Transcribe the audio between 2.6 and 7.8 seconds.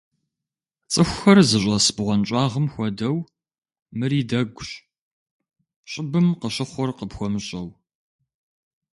хуэдэу, мыри дэгущ, щӀыбым къыщыхъур къыпхуэмыщӀэу.